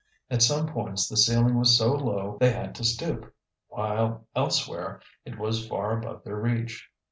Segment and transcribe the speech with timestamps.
[0.31, 3.31] At some points the ceiling was so low they had to stoop,
[3.67, 6.89] while elsewhere it was far above their reach.